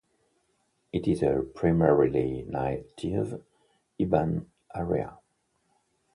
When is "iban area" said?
3.99-5.19